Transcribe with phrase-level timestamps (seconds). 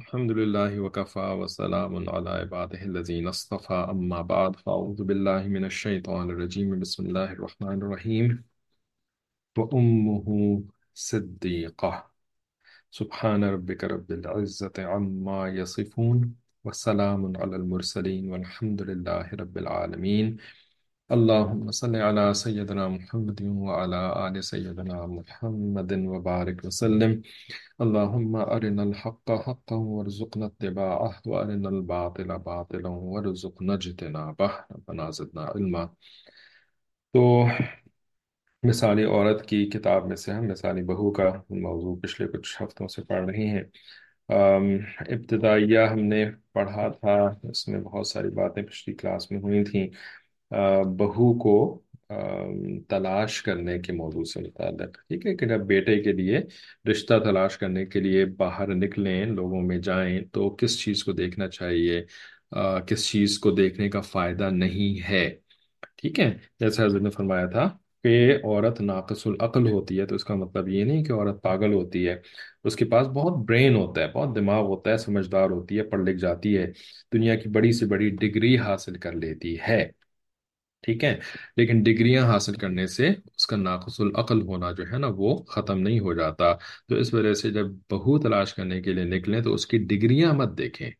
[0.00, 3.74] الحمد لله وكفى وسلام على عباده الذين اصطفى.
[3.74, 6.80] أما بعد فأعوذ بالله من الشيطان الرجيم.
[6.80, 8.44] بسم الله الرحمن الرحيم.
[9.58, 10.62] وأمه
[10.94, 12.10] صديقة.
[12.90, 20.36] سبحان ربك رب العزة عما يصفون وسلام على المرسلين والحمد لله رب العالمين.
[21.10, 27.20] اللهم صل على سيدنا محمد وعلى آل سيدنا محمد وبارك وسلم.
[27.78, 34.48] اللهم أرنا الحق حقا وارزقنا اتباعه، وأرنا الباطل باطلا وارزقنا اجتنابه.
[34.70, 35.86] ربنا زدنا علما.
[37.12, 37.44] تو
[38.62, 43.02] مثالی عورت کی کتاب میں سے ہم مثالی بہو کا موضوع پچھلے کچھ ہفتوں سے
[43.02, 43.62] پڑھ رہے ہیں۔
[45.08, 49.86] ابتدائیہ ہم نے پڑھا تھا، اس میں بہت ساری باتیں پچھلی کلاس میں ہوئی تھیں۔
[50.98, 51.80] بہو کو
[52.88, 56.38] تلاش کرنے کے موضوع سے متعلق ٹھیک ہے کہ جب بیٹے کے لیے
[56.90, 61.48] رشتہ تلاش کرنے کے لیے باہر نکلیں، لوگوں میں جائیں، تو کس چیز کو دیکھنا
[61.48, 62.02] چاہیے؟
[62.86, 65.28] کس چیز کو دیکھنے کا فائدہ نہیں ہے؟
[65.96, 67.68] ٹھیک ہے؟ جیسے حضرت نے فرمایا تھا
[68.04, 71.72] کہ عورت ناقص العقل ہوتی ہے، تو اس کا مطلب یہ نہیں کہ عورت پاگل
[71.72, 72.16] ہوتی ہے۔
[72.64, 76.00] اس کے پاس بہت برین ہوتا ہے، بہت دماغ ہوتا ہے، سمجھدار ہوتی ہے، پڑھ
[76.08, 76.66] لکھ جاتی ہے۔
[77.12, 79.86] دنیا کی بڑی سے بڑی ڈگری حاصل کر لیتی ہے۔
[80.82, 81.18] ٹھیک ہے؟
[81.56, 85.78] لیکن ڈگریاں حاصل کرنے سے اس کا ناقص العقل ہونا جو ہے نا وہ ختم
[85.80, 86.52] نہیں ہو جاتا۔
[86.88, 90.32] تو اس وجہ سے جب بہو تلاش کرنے کے لیے نکلیں تو اس کی ڈگریاں
[90.32, 90.90] مت دیکھیں۔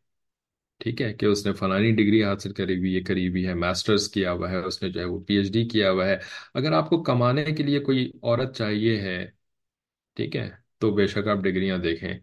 [0.78, 4.08] ٹھیک ہے کہ اس نے فلانی ڈگری حاصل کری ہوئی ہے کری ہوئی ہے، ماسٹرز
[4.08, 6.16] کیا ہوا ہے، اس نے جو ہے وہ پی ایچ ڈی کیا ہوا ہے۔
[6.54, 9.26] اگر آپ کو کمانے کے لیے کوئی عورت چاہیے ہے،
[10.16, 12.14] ٹھیک ہے، تو بے شک آپ ڈگریاں دیکھیں۔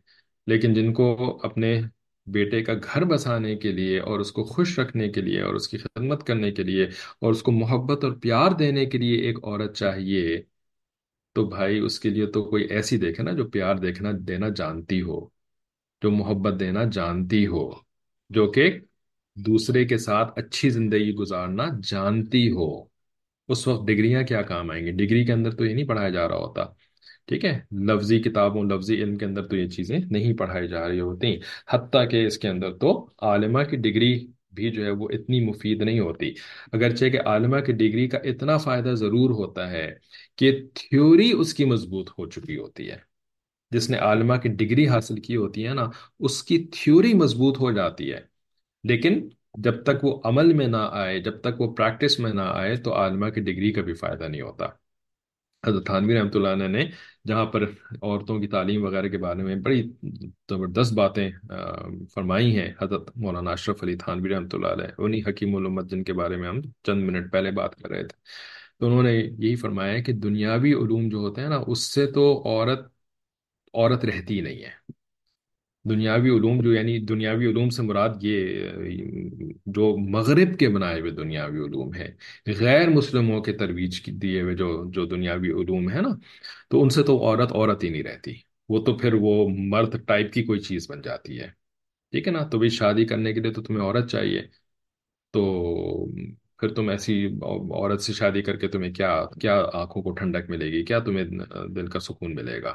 [0.47, 1.81] لیکن جن کو اپنے
[2.27, 5.67] بیٹے کا گھر بسانے کے لیے اور اس کو خوش رکھنے کے لیے اور اس
[5.67, 6.83] کی خدمت کرنے کے لیے
[7.21, 10.41] اور اس کو محبت اور پیار دینے کے لیے ایک عورت چاہیے،
[11.35, 15.01] تو بھائی اس کے لیے تو کوئی ایسی دیکھے نا جو پیار دیکھنا دینا جانتی
[15.01, 15.19] ہو،
[16.01, 17.71] جو محبت دینا جانتی ہو،
[18.29, 18.79] جو کہ
[19.35, 22.83] دوسرے کے ساتھ اچھی زندگی گزارنا جانتی ہو۔
[23.47, 26.27] اس وقت ڈگریاں کیا کام آئیں گی؟ ڈگری کے اندر تو یہ نہیں پڑھایا جا
[26.27, 26.61] رہا ہوتا۔
[27.27, 30.99] ٹھیک ہے، لفظی کتابوں، لفظی علم کے اندر تو یہ چیزیں نہیں پڑھائی جا رہی
[30.99, 35.45] ہوتی، حتیٰ کہ اس کے اندر تو عالمہ کی ڈگری بھی جو ہے وہ اتنی
[35.45, 36.33] مفید نہیں ہوتی۔
[36.71, 39.93] اگرچہ کہ عالمہ کی ڈگری کا اتنا فائدہ ضرور ہوتا ہے
[40.35, 42.97] کہ تھیوری اس کی مضبوط ہو چکی ہوتی ہے۔
[43.71, 45.89] جس نے عالمہ کی ڈگری حاصل کی ہوتی ہے نا،
[46.19, 48.19] اس کی تھیوری مضبوط ہو جاتی ہے۔
[48.83, 52.75] لیکن جب تک وہ عمل میں نہ آئے، جب تک وہ پریکٹس میں نہ آئے،
[52.75, 54.65] تو عالمہ کی ڈگری کا بھی فائدہ نہیں ہوتا۔
[55.67, 56.83] حضرت تھانوی رحمۃ اللہ عنہ نے
[57.27, 59.81] جہاں پر عورتوں کی تعلیم وغیرہ کے بارے میں بڑی
[60.49, 61.29] زبردست باتیں
[62.13, 66.13] فرمائی ہیں، حضرت مولانا اشرف علی تھانوی رحمۃ اللہ علیہ، انہی حکیم الامت جن کے
[66.13, 68.17] بارے میں ہم چند منٹ پہلے بات کر رہے تھے۔
[68.79, 72.05] تو انہوں نے یہی فرمایا ہے کہ دنیاوی علوم جو ہوتے ہیں نا، اس سے
[72.07, 72.85] تو عورت
[73.73, 74.71] عورت رہتی ہی نہیں ہے۔
[75.89, 78.59] دنیاوی علوم جو یعنی دنیاوی علوم سے مراد یہ،
[79.65, 82.07] جو مغرب کے بنائے ہوئے دنیاوی علوم ہیں،
[82.59, 86.09] غیر مسلموں کے ترویج کی، دیے ہوئے جو جو دنیاوی علوم ہے نا،
[86.69, 88.33] تو ان سے تو عورت عورت ہی نہیں رہتی۔
[88.69, 91.47] وہ تو پھر وہ مرد ٹائپ کی کوئی چیز بن جاتی ہے۔
[92.11, 94.41] ٹھیک ہے نا؟ تو بھی شادی کرنے کے لیے تو تمہیں عورت چاہیے۔
[95.33, 95.43] تو
[96.59, 100.71] پھر تم ایسی عورت سے شادی کر کے تمہیں کیا کیا آنکھوں کو ٹھنڈک ملے
[100.71, 101.25] گی؟ کیا تمہیں
[101.75, 102.73] دل کا سکون ملے گا؟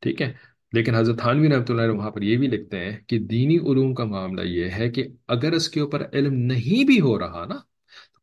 [0.00, 0.32] ٹھیک ہے؟
[0.74, 3.94] لیکن حضرت تھانوی رحمۃ اللہ علیہ وہاں پر یہ بھی لکھتے ہیں کہ دینی علوم
[3.94, 7.54] کا معاملہ یہ ہے کہ اگر اس کے اوپر علم نہیں بھی ہو رہا نا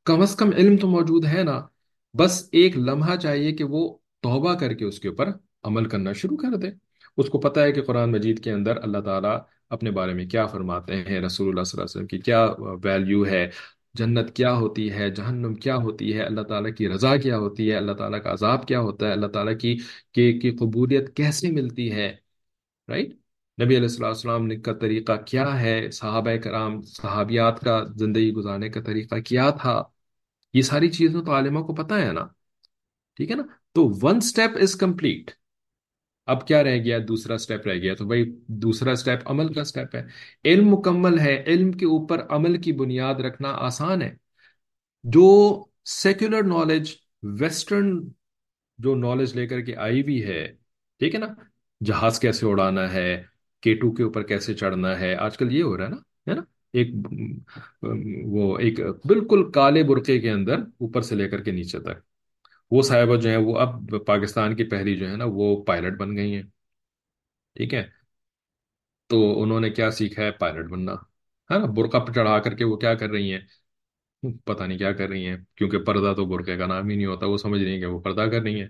[0.05, 1.61] کم از کم علم تو موجود ہے نا
[2.15, 5.29] بس ایک لمحہ چاہیے کہ وہ توبہ کر کے اس کے اوپر
[5.63, 6.69] عمل کرنا شروع کر دے۔
[7.17, 9.37] اس کو پتہ ہے کہ قرآن مجید کے اندر اللہ تعالیٰ
[9.69, 12.45] اپنے بارے میں کیا فرماتے ہیں رسول اللہ صلی اللہ علیہ وسلم کی کیا
[12.83, 13.49] ویلیو ہے
[13.93, 17.75] جنت کیا ہوتی ہے جہنم کیا ہوتی ہے اللہ تعالیٰ کی رضا کیا ہوتی ہے
[17.75, 19.75] اللہ تعالیٰ کا عذاب کیا ہوتا ہے اللہ تعالیٰ کی
[20.13, 22.20] کی, کی قبولیت کیسے ملتی ہے۔
[22.91, 23.07] رائٹ
[23.61, 28.69] نبی علیہ الصلوۃ والسلام نے کا طریقہ کیا ہے؟ صحابہ کرام، صحابیات کا زندگی گزارنے
[28.69, 29.83] کا طریقہ کیا تھا؟
[30.53, 32.27] یہ ساری چیزیں تو عالمہ کو پتہ ہے نا۔
[33.15, 35.31] ٹھیک ہے نا؟ تو ون سٹیپ از کمپلیٹ
[36.25, 39.95] اب کیا رہ گیا؟ دوسرا سٹیپ رہ گیا۔ تو بھائی، دوسرا سٹیپ عمل کا سٹیپ
[39.95, 40.03] ہے۔
[40.45, 44.15] علم مکمل ہے۔ علم کے اوپر عمل کی بنیاد رکھنا آسان ہے۔
[45.03, 46.91] جو سیکولر نالج
[47.23, 48.09] ویسٹرن
[48.77, 50.53] جو نالج لے کر کے آئی بھی ہے،
[50.99, 51.27] ٹھیک ہے نا؟
[51.85, 53.23] جہاز کیسے اڑانا ہے
[53.61, 55.95] کیٹو کے اوپر کیسے چڑھنا ہے، آج کل یہ ہو رہا ہے نا
[56.29, 56.41] ہے نا؟
[56.73, 56.87] ایک
[58.25, 62.11] وہ ایک بالکل کالے برقعے کے اندر اوپر سے لے کر کے نیچے تک۔
[62.71, 66.17] وہ صاحبہ جو ہیں وہ اب پاکستان کی پہلی جو ہے نا، وہ پائلٹ بن
[66.17, 66.43] گئی ہیں۔
[67.55, 67.83] ٹھیک ہے؟
[69.07, 70.93] تو انہوں نے کیا سیکھا ہے؟ پائلٹ بننا۔
[71.51, 73.39] ہے نا؟ برقع پہ چڑھا کر کے وہ کیا کر رہی ہیں؟
[74.45, 77.25] پتہ نہیں کیا کر رہی ہیں، کیونکہ پردہ تو برقعے کا نام ہی نہیں ہوتا،
[77.25, 78.67] وہ سمجھ رہی ہیں کہ وہ پردہ کر رہی ہیں۔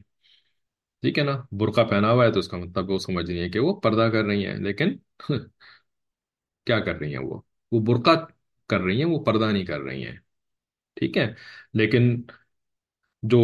[1.03, 3.49] ٹھیک ہے نا؟ برقع پہنا ہوا ہے تو اس کا مطلب وہ سمجھ رہی ہیں
[3.49, 4.95] کہ وہ پردہ کر رہی ہیں، لیکن
[6.67, 7.39] کیا کر رہی ہیں وہ؟
[7.71, 8.15] وہ برقع
[8.69, 10.15] کر رہی ہیں، وہ پردہ نہیں کر رہی ہیں،
[10.97, 11.27] ٹھیک ہے؟
[11.73, 12.11] لیکن
[13.23, 13.37] جو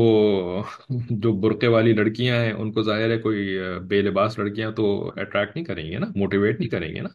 [1.13, 3.57] جو برقعے والی لڑکیاں ہیں، ان کو ظاہر ہے کوئی
[3.87, 7.09] بے لباس لڑکیاں تو اٹریکٹ نہیں کریں گے نا موٹیویٹ نہیں کریں گے نا،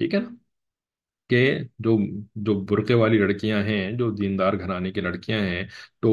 [0.00, 0.28] ٹھیک ہے نا؟
[1.32, 1.98] کہ جو
[2.34, 5.62] جو برقعے والی لڑکیاں ہیں، جو دیندار گھرانے کی لڑکیاں ہیں،
[6.00, 6.10] تو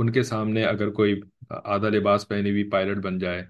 [0.00, 3.42] ان کے سامنے اگر کوئی آدھا لباس پہنی ہوئی پائلٹ بن جائے،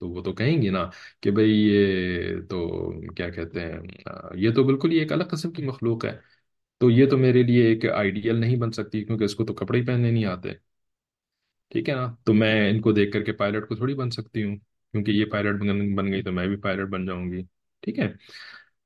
[0.00, 0.90] تو وہ تو کہیں گی نا
[1.20, 3.78] کہ بھئی یہ تو کیا کہتے ہیں،
[4.34, 6.18] یہ تو بالکل ہی ایک الگ قسم کی مخلوق ہے۔
[6.78, 9.80] تو یہ تو میرے لیے ایک آئیڈیل نہیں بن سکتی کیونکہ اس کو تو کپڑے
[9.80, 10.48] ہی پہننے نہیں آتے۔
[11.68, 14.44] ٹھیک ہے نا؟ تو میں ان کو دیکھ کر کے پائلٹ کو تھوڑی بن سکتی
[14.44, 14.56] ہوں،
[14.92, 15.60] کیونکہ یہ پائلٹ
[15.96, 17.42] بن گئی تو میں بھی پائلٹ بن جاؤں گی۔
[17.80, 18.08] ٹھیک ہے؟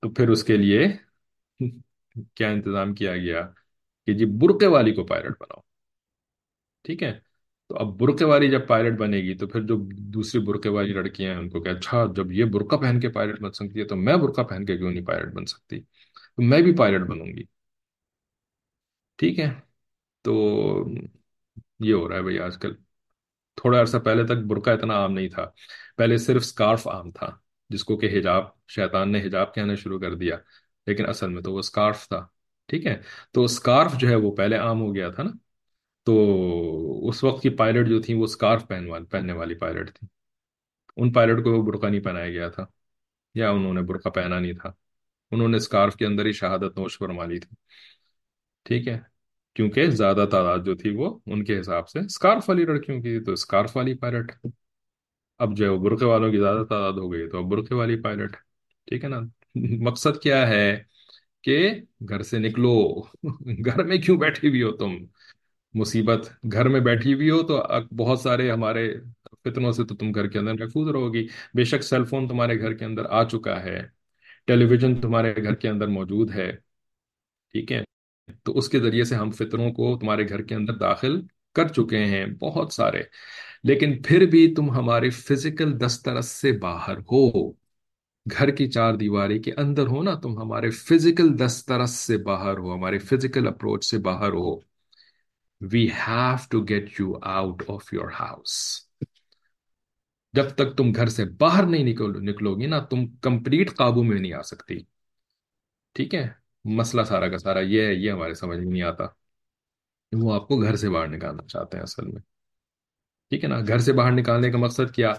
[0.00, 0.86] تو پھر اس کے لیے
[2.34, 3.48] کیا انتظام کیا گیا
[4.06, 5.60] کہ جی برقعے والی کو پائلٹ بناؤ۔
[6.82, 7.20] ٹھیک ہے؟
[7.68, 11.32] تو اب برقعے والی جب پائلٹ بنے گی تو پھر جو دوسری برقعے والی لڑکیاں
[11.32, 13.96] ہیں ان کو کہ اچھا جب یہ برقع پہن کے پائلٹ بن سکتی ہے تو
[13.96, 15.80] میں برقع پہن کے کیوں نہیں پائلٹ بن سکتی؟
[16.36, 17.42] تو میں بھی پائلٹ بنوں گی۔
[19.16, 19.50] ٹھیک ہے؟
[20.22, 20.32] تو
[21.80, 22.74] یہ ہو رہا ہے بھائی آج کل۔
[23.56, 25.50] تھوڑا عرصہ پہلے تک برقع اتنا عام نہیں تھا۔
[25.96, 27.30] پہلے صرف سکارف عام تھا،
[27.68, 30.36] جس کو کہ حجاب، شیطان نے حجاب کہنا شروع کر دیا۔
[30.86, 32.26] لیکن اصل میں تو وہ سکارف تھا،
[32.68, 33.00] ٹھیک ہے؟
[33.32, 35.30] تو سکارف جو ہے وہ پہلے عام ہو گیا تھا نا،
[36.06, 40.06] تو اس وقت کی پائلٹ جو تھیں وہ سکارف پہن والی پہننے والی پائلٹ تھی
[40.96, 42.64] ان پائلٹ کو وہ برقع نہیں پہنایا گیا تھا،
[43.34, 44.72] یا انہوں نے برقع پہنا نہیں تھا۔
[45.32, 47.56] انہوں نے سکارف کے اندر ہی شہادت نوش فرما لی تھی۔
[48.66, 48.98] ٹھیک ہے؟
[49.56, 53.24] کیونکہ زیادہ تعداد جو تھی وہ ان کے حساب سے سکارف والی لڑکیوں کی تھی،
[53.24, 54.32] تو سکارف والی پائلٹ
[55.40, 58.00] اب جو ہے وہ برقعے والوں کی زیادہ تعداد ہو گئی، تو اب برقعے والی
[58.02, 58.36] پائلٹ
[58.86, 59.20] ٹھیک ہے نا؟
[59.54, 60.82] مقصد کیا ہے
[61.44, 61.58] کہ
[62.08, 62.74] گھر سے نکلو
[63.64, 64.96] گھر میں کیوں بیٹھی ہوئی ہو تم
[65.74, 67.62] مصیبت گھر میں بیٹھی ہوئی ہو تو
[67.96, 68.88] بہت سارے ہمارے
[69.44, 72.60] فتنوں سے تو تم گھر کے اندر محفوظ رہو گی بے شک سیل فون تمہارے
[72.60, 73.80] گھر کے اندر آ چکا ہے
[74.48, 76.50] ٹیلی ویژن تمہارے گھر کے اندر موجود ہے
[77.54, 77.82] ٹھیک ہے
[78.44, 81.20] تو اس کے ذریعے سے ہم فطروں کو تمہارے گھر کے اندر داخل
[81.56, 83.02] کر چکے ہیں بہت سارے
[83.64, 87.24] لیکن پھر بھی تم ہمارے فزیکل دسترس سے باہر ہو
[88.32, 92.74] گھر کی چار دیواری کے اندر ہو نا تم، ہمارے فزیکل دسترس سے باہر ہو،
[92.74, 94.74] ہمارے فزیکل اپروچ سے باہر ہو۔
[95.60, 98.80] We have to get you out of your house
[100.32, 104.20] جب تک تم گھر سے باہر نہیں نکلو نکلو گی نا، تم کمپلیٹ قابو میں
[104.20, 104.78] نہیں آ سکتی۔
[105.92, 106.28] ٹھیک ہے؟
[106.64, 109.04] مسئلہ سارا کا سارا یہ ہے، یہ ہمارے سمجھ میں نہیں آتا۔
[110.12, 112.22] وہ آپ کو گھر سے باہر نکالنا چاہتے ہیں اصل میں۔
[113.28, 115.14] ٹھیک ہے نا؟ گھر سے باہر نکالنے کا مقصد کیا؟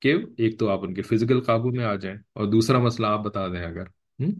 [0.00, 3.20] کہ ایک تو آپ ان کے فزیکل قابو میں آ جائیں اور دوسرا مسئلہ آپ
[3.20, 3.86] بتا دیں اگر۔
[4.20, 4.30] ہم؟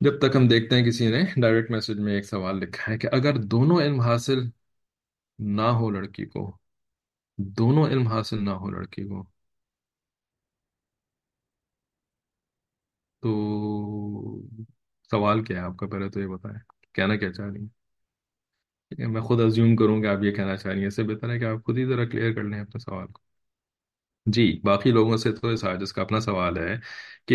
[0.00, 3.08] جب تک ہم دیکھتے ہیں کسی نے ڈائریکٹ میسج میں ایک سوال لکھا ہے کہ
[3.12, 4.38] اگر دونوں علم حاصل
[5.38, 6.58] نہ ہو لڑکی کو،
[7.38, 9.22] دونوں علم حاصل نہ ہو لڑکی کو،
[13.22, 13.30] تو
[15.10, 16.58] سوال کیا ہے آپ کا؟ پہلے تو یہ بتائیں،
[16.92, 17.66] کہنا کیا چاہ رہی ہیں؟
[18.88, 21.02] ٹھیک ہے میں خود ازیوم کروں کہ آپ یہ کہنا چاہ رہی ہیں، اس سے
[21.02, 23.29] بہتر ہے کہ آپ خود ہی ذرا کلیئر کر لیں اپنے سوال کو۔
[24.26, 26.74] جی باقی لوگوں سے تو ساجس کا اپنا سوال ہے
[27.26, 27.34] کہ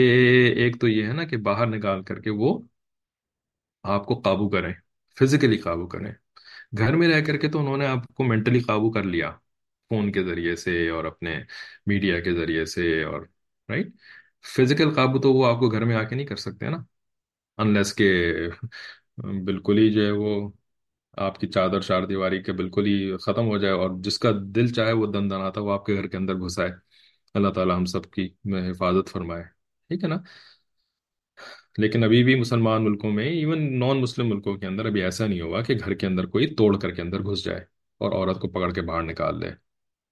[0.55, 2.57] ایک تو یہ ہے نا کہ باہر نکال کر کے وہ
[3.83, 4.73] آپ کو قابو کریں
[5.17, 6.11] فزیکلی قابو کریں۔
[6.77, 9.31] گھر میں رہ کر کے تو انہوں نے آپ کو مینٹلی قابو کر لیا،
[9.91, 11.37] فون کے ذریعے سے اور اپنے
[11.87, 13.21] میڈیا کے ذریعے سے اور
[13.69, 13.87] رائٹ
[14.47, 16.83] فزیکل قابو تو وہ آپ کو گھر میں آ کے نہیں کر سکتے نا
[17.57, 18.09] انلیس کہ
[19.45, 20.31] بالکل ہی جو ہے وہ
[21.17, 24.67] آپ کی چادر چار دیواری کے بالکل ہی ختم ہو جائے اور جس کا دل
[24.67, 26.71] چاہے وہ دن دناتا وہ آپ کے گھر کے اندر گھسائے۔
[27.33, 29.43] اللہ تعالی ہم سب کی حفاظت فرمائے۔
[29.89, 30.15] ٹھیک ہے نا؟
[31.77, 35.41] لیکن ابھی بھی مسلمان ملکوں میں ایون نان مسلم ملکوں کے اندر ابھی ایسا نہیں
[35.41, 37.61] ہوا کہ گھر کے اندر کوئی توڑ کر کے اندر گھس جائے
[37.97, 39.47] اور عورت کو پکڑ کے باہر نکال دے۔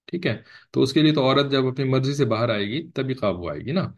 [0.06, 2.90] ٹھیک ہے؟ تو اس کے لیے تو عورت جب اپنی مرضی سے باہر آئے گی
[2.90, 3.92] تبھی قابو آئے گی نا۔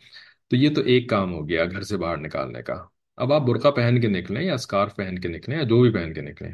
[0.49, 2.85] تو یہ تو ایک کام ہو گیا گھر سے باہر نکالنے کا۔
[3.17, 6.13] اب آپ برقع پہن کے نکلیں یا اسکارف پہن کے نکلیں یا جو بھی پہن
[6.13, 6.53] کے نکلیں۔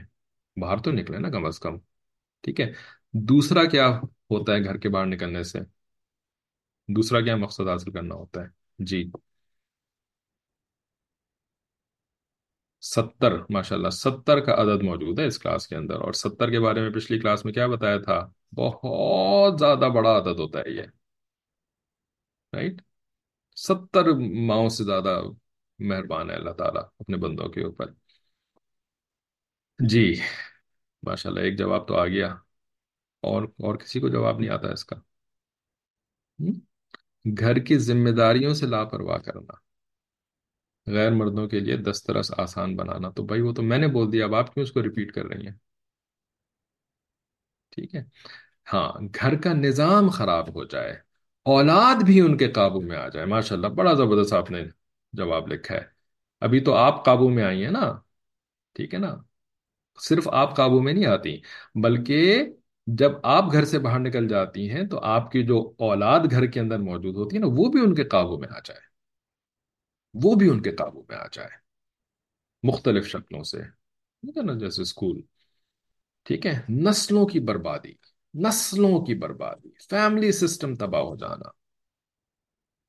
[0.56, 1.78] باہر تو نکلیں نا کم از کم
[2.44, 2.72] ٹھیک ہے
[3.14, 3.88] دوسرا کیا
[4.30, 5.60] ہوتا ہے گھر کے باہر نکلنے سے
[6.88, 8.48] دوسرا کیا مقصد حاصل کرنا ہوتا ہے
[8.84, 9.04] جی
[12.82, 16.60] ستر ماشاء اللہ ستر کا عدد موجود ہے اس کلاس کے اندر اور ستر کے
[16.60, 18.18] بارے میں پچھلی کلاس میں کیا بتایا تھا
[18.54, 20.86] بہت زیادہ بڑا عدد ہوتا ہے یہ
[22.52, 22.80] رائٹ
[23.56, 24.10] ستر
[24.46, 25.20] ماؤں سے زیادہ
[25.78, 27.90] مہربان ہے اللہ تعالیٰ اپنے بندوں کے اوپر
[29.88, 30.14] جی۔
[31.02, 32.34] ماشاء اللہ ایک جواب تو آ گیا۔
[33.20, 34.96] اور اور کسی کو جواب نہیں آتا اس کا۔
[36.40, 36.50] ہم؟
[37.38, 39.52] گھر کی ذمہ داریوں سے لاپرواہ کرنا۔
[40.86, 44.24] غیر مردوں کے لیے دسترس آسان بنانا۔ تو بھائی، وہ تو میں نے بول دیا،
[44.24, 45.54] اب آپ کیوں اس کو ریپیٹ کر رہی ہیں؟
[47.70, 48.04] ٹھیک ہے۔
[48.72, 50.92] ہاں گھر کا نظام خراب ہو جائے،
[51.44, 54.64] اولاد بھی ان کے قابو میں آ جائے۔ ماشاء اللہ بڑا زبردست آپ نے
[55.12, 55.84] جواب لکھا ہے۔
[56.40, 57.92] ابھی تو آپ قابو میں آئی ہیں نا۔
[58.74, 59.31] ٹھیک ہے نا؟
[60.00, 61.40] صرف آپ قابو میں نہیں آتی،
[61.74, 62.44] بلکہ
[62.86, 66.60] جب آپ گھر سے باہر نکل جاتی ہیں تو آپ کی جو اولاد گھر کے
[66.60, 68.80] اندر موجود ہوتی ہے نا، وہ بھی ان کے قابو میں آ جائے۔
[70.24, 71.48] وہ بھی ان کے قابو میں آ جائے۔
[72.62, 73.62] مختلف شکلوں سے۔
[74.22, 75.20] ٹھیک ہے نا، جیسے اسکول
[76.24, 77.92] ٹھیک ہے؟ نسلوں کی بربادی۔
[78.34, 81.50] نسلوں کی بربادی۔ فیملی سسٹم تباہ ہو جانا۔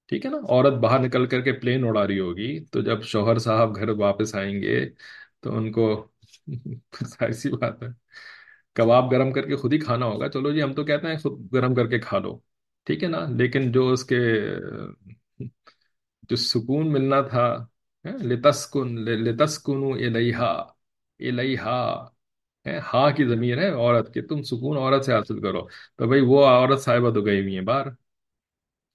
[0.07, 3.38] ٹھیک ہے نا؟ عورت باہر نکل کر کے پلین اڑا رہی ہوگی تو جب شوہر
[3.38, 4.89] صاحب گھر واپس آئیں گے
[5.39, 6.12] تو ان کو
[7.03, 7.88] ظاہر سی بات ہے۔
[8.73, 11.53] کباب گرم کر کے خود ہی کھانا ہوگا، چلو جی ہم تو کہتے ہیں خود
[11.53, 12.39] گرم کر کے کھا لو،
[12.85, 14.19] ٹھیک ہے نا؟ لیکن جو اس کے،
[16.29, 17.65] جو سکون ملنا تھا
[18.05, 20.51] لتسکن، لتسکنو الیہا
[21.19, 22.07] الیہا
[22.93, 26.45] ہاں کی ضمیر ہے عورت کی، تم سکون عورت سے حاصل کرو۔ تو بھائی، وہ
[26.45, 27.88] عورت صاحبہ تو گئی ہوئی ہیں باہر۔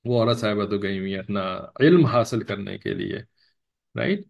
[0.04, 3.18] وہ عورت صاحبہ تو گئی ہوئی ہیں اپنا علم حاصل کرنے کے لیے
[3.94, 4.20] رائٹ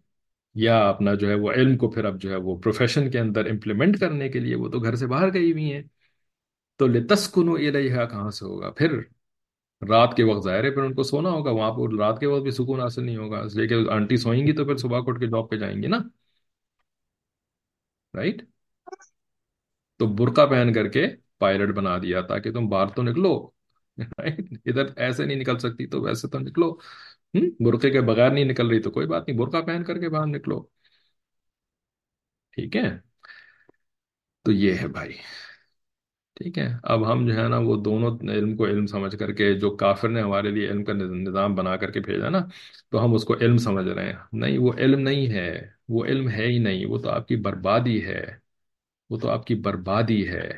[0.55, 3.45] یا اپنا جو ہے وہ علم کو پھر اب جو ہے وہ پروفیشن کے اندر
[3.45, 5.83] امپلیمنٹ کرنے کے لیے وہ تو گھر سے باہر گئی ہوئی ہیں۔
[6.77, 8.99] تو لتسکنو الیہا، کہاں سے ہوگا؟ پھر
[9.89, 12.43] رات کے وقت ظاہر ہے، پھر ان کو سونا ہوگا۔ وہاں پہ رات کے وقت
[12.43, 15.11] بھی سکون حاصل نہیں ہوگا۔ اس لیے کہ آنٹی سوئیں گی تو پھر صبح کو
[15.11, 15.97] اٹھ کے جاب پہ جائیں گی نا۔
[18.13, 18.43] رائٹ
[19.97, 23.49] تو برقع پہن کر کے پائلٹ بنا دیا تاکہ تم باہر تو نکلو۔
[24.65, 26.75] ادھر ایسے نہیں نکل سکتی تو ویسے تو نکلو۔
[27.33, 30.25] برقعے کے بغیر نہیں نکل رہی تو کوئی بات نہیں برقع پہن کر کے باہر
[30.25, 30.61] نکلو۔
[32.51, 32.97] ٹھیک ہے؟
[34.43, 35.11] تو یہ ہے بھائی۔
[36.35, 39.53] ٹھیک ہے؟ اب ہم جو ہے نا وہ دونوں علم کو علم سمجھ کر کے
[39.53, 42.39] جو کافر نے ہمارے لیے علم کا نظام بنا کر کے بھیجا نا،
[42.89, 46.29] تو ہم اس کو علم سمجھ رہے ہیں۔ نہیں، وہ علم نہیں ہے، وہ علم
[46.29, 48.25] ہے ہی نہیں، وہ تو آپ کی بربادی ہے۔
[49.09, 50.51] وہ تو آپ کی بربادی ہے۔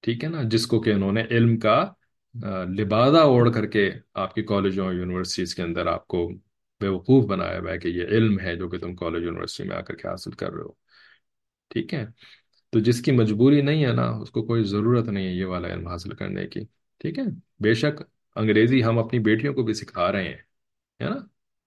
[0.00, 1.92] ٹھیک ہے نا؟ جس کو کہ انہوں نے علم کا
[2.78, 6.30] لبادہ اوڑھ کر کے آپ کی کالجوں یونیورسٹیز کے اندر آپ کو
[6.80, 9.80] بیوقوف بنایا ہوا ہے کہ یہ علم ہے جو کہ تم کالج یونیورسٹی میں آ
[9.80, 10.72] کر کے حاصل کر رہے ہو۔
[11.68, 12.06] ٹھیک ہے؟
[12.70, 15.68] تو جس کی مجبوری نہیں ہے نا، اس کو کوئی ضرورت نہیں ہے یہ والا
[15.68, 16.60] علم حاصل کرنے کی۔
[16.98, 17.24] ٹھیک ہے؟
[17.60, 18.02] بے شک
[18.36, 20.38] انگریزی ہم اپنی بیٹیوں کو بھی سکھا رہے ہیں،
[21.00, 21.16] ہے نا؟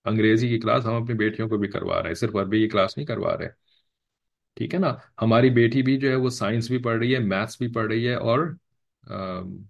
[0.06, 2.98] انگریزی کی کلاس ہم اپنی بیٹیوں کو بھی کروا رہے ہیں، صرف عربی کی کلاس
[2.98, 3.50] نہیں کروا رہے۔
[4.56, 7.58] ٹھیک ہے نا؟ ہماری بیٹی بھی جو ہے وہ سائنس بھی پڑھ رہی ہے، میتھس
[7.60, 8.40] بھی پڑھ رہی ہے اور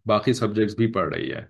[0.05, 1.41] باقی سبجیکٹس بھی پڑھ رہی ہے۔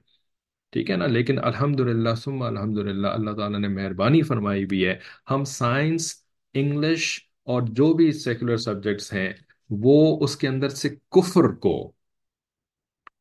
[0.71, 4.87] ٹھیک ہے نا؟ لیکن الحمد للہ سم الحمد للہ اللہ تعالیٰ نے مہربانی فرمائی بھی
[4.87, 4.99] ہے۔
[5.31, 6.15] ہم سائنس
[6.53, 9.33] انگلش اور جو بھی سیکولر سبجیکٹس ہیں،
[9.69, 11.91] وہ اس کے اندر سے کفر کو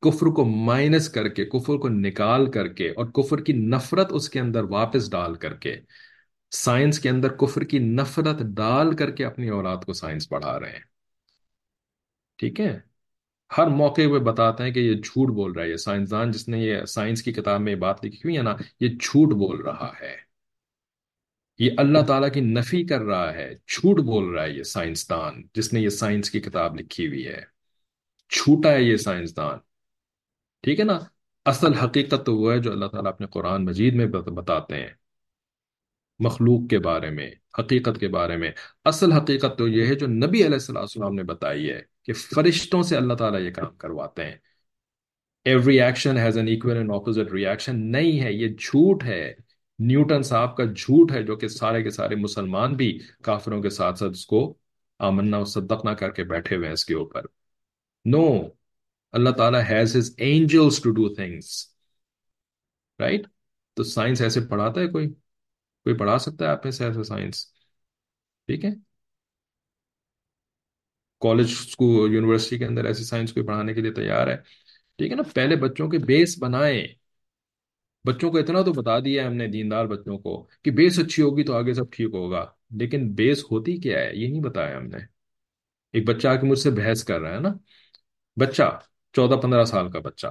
[0.00, 4.28] کفر کو مائنس کر کے، کفر کو نکال کر کے اور کفر کی نفرت اس
[4.28, 5.76] کے اندر واپس ڈال کر کے
[6.50, 10.70] سائنس کے اندر کفر کی نفرت ڈال کر کے اپنی اولاد کو سائنس پڑھا رہے
[10.70, 10.94] ہیں۔
[12.36, 12.80] ٹھیک ہے؟
[13.58, 16.58] ہر موقع پہ بتاتے ہیں کہ یہ جھوٹ بول رہا ہے، یہ سائنسدان جس نے
[16.58, 19.92] یہ سائنس کی کتاب میں یہ بات لکھی ہوئی ہے نا، یہ جھوٹ بول رہا
[20.00, 20.16] ہے۔
[21.58, 25.72] یہ اللہ تعالیٰ کی نفی کر رہا ہے، جھوٹ بول رہا ہے یہ سائنسدان جس
[25.72, 27.42] نے یہ سائنس کی کتاب لکھی ہوئی ہے۔
[28.30, 29.58] چھوٹا ہے یہ سائنسدان
[30.62, 30.98] ٹھیک ہے نا؟
[31.44, 35.03] اصل حقیقت تو وہ ہے جو اللہ تعالیٰ اپنے قرآن مجید میں بتاتے ہیں۔
[36.18, 38.50] مخلوق کے بارے میں، حقیقت کے بارے میں۔
[38.84, 42.96] اصل حقیقت تو یہ ہے جو نبی علیہ السلام نے بتائی ہے کہ فرشتوں سے
[42.96, 44.36] اللہ تعالیٰ یہ کام کرواتے ہیں۔
[45.44, 49.34] Every action has an equal and opposite reaction نہیں ہے، یہ جھوٹ ہے۔
[49.78, 53.98] نیوٹن صاحب کا جھوٹ ہے جو کہ سارے کے سارے مسلمان بھی کافروں کے ساتھ
[53.98, 54.58] ساتھ اس کو
[54.98, 57.22] آمنا و صدق نہ کر کے بیٹھے ہوئے ہیں اس کے اوپر۔
[58.04, 58.48] No no.
[59.12, 61.66] اللہ تعالیٰ has his angels to do things
[62.98, 63.26] right
[63.74, 65.12] تو سائنس ایسے پڑھاتا ہے کوئی؟
[65.84, 67.46] کوئی پڑھا سکتا ہے آپ میں سے ایسا سائنس
[68.46, 68.70] ٹھیک ہے۔
[71.20, 71.50] کالج
[71.80, 74.36] یونیورسٹی کے اندر ایسی سائنس کوئی پڑھانے کے لیے تیار ہے؟
[74.98, 76.86] ٹھیک ہے نا، پہلے بچوں کے بیس بنائیں۔
[78.04, 81.22] بچوں کو اتنا تو بتا دیا ہے ہم نے، دیندار بچوں کو، کہ بیس اچھی
[81.22, 84.86] ہوگی تو آگے سب ٹھیک ہوگا۔ لیکن بیس ہوتی کیا ہے؟ یہ نہیں بتایا ہم
[84.86, 84.98] نے۔
[85.92, 87.48] ایک بچہ آ کے مجھ سے بحث کر رہا ہے نا۔
[88.40, 88.80] بچہ،
[89.12, 90.26] چودہ پندرہ سال کا بچہ۔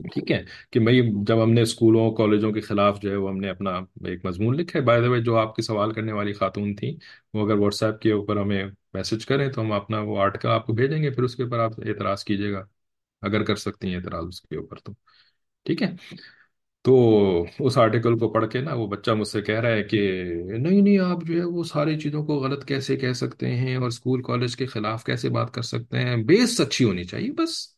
[0.00, 0.92] ٹھیک ہے کہ میں
[1.26, 3.70] جب ہم نے اسکولوں کالجوں کے خلاف جو ہے وہ ہم نے اپنا
[4.04, 6.94] ایک مضمون لکھا ہے۔ بائی دا وے جو آپ کی سوال کرنے والی خاتون تھیں
[7.34, 10.66] وہ اگر واٹس ایپ کے اوپر ہمیں میسج کریں تو ہم اپنا وہ آرٹیکل آپ
[10.66, 12.64] کو بھیجیں گے، پھر اس کے اوپر آپ اعتراض کیجیے گا۔
[13.22, 14.92] اگر کر سکتی ہیں اعتراض اس کے اوپر تو۔
[15.64, 15.88] ٹھیک ہے؟
[16.82, 20.24] تو اس آرٹیکل کو پڑھ کے نا وہ بچہ مجھ سے کہہ رہا ہے کہ
[20.58, 23.86] نہیں نہیں، آپ جو ہے وہ ساری چیزوں کو غلط کیسے کہہ سکتے ہیں اور
[23.86, 27.71] اسکول کالج کے خلاف کیسے بات کر سکتے ہیں؟ بیس اچھی ہونی چاہیے، بس۔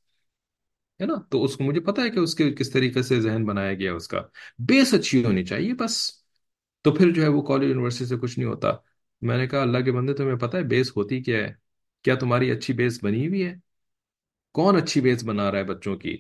[1.01, 3.45] ہے نا؟ تو اس کو مجھے پتا ہے کہ اس کے کس طریقے سے ذہن
[3.45, 4.23] بنایا گیا اس کا۔
[4.59, 6.13] بیس اچھی ہونی چاہیے بس۔
[6.83, 8.73] تو پھر جو ہے وہ کالج یونیورسٹی سے کچھ نہیں ہوتا۔
[9.21, 11.55] میں نے کہا، اللہ کے بندے، تمہیں پتا ہے بیس ہوتی کیا ہے؟
[12.03, 13.55] کیا تمہاری اچھی بیس بنی ہوئی ہے؟
[14.53, 16.17] کون اچھی بیس بنا رہا ہے بچوں کی؟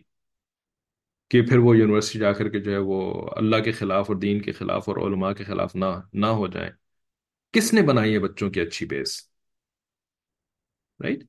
[1.30, 4.40] کہ پھر وہ یونیورسٹی جا کر کے جو ہے وہ اللہ کے خلاف اور دین
[4.40, 6.70] کے خلاف اور علماء کے خلاف نہ نہ ہو جائیں
[7.52, 9.28] کس نے بنائی ہے بچوں کی اچھی بیس؟
[11.00, 11.24] رائٹ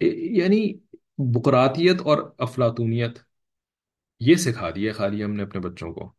[0.00, 0.74] یعنی
[1.18, 3.18] بقراتیت اور افلاطونیت۔
[4.20, 6.12] یہ سکھا دیا خالی ہم نے اپنے بچوں کو۔